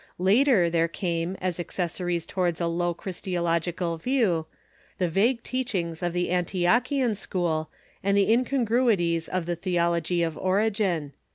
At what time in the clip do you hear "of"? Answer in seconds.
6.01-6.11, 9.29-9.45, 10.23-10.35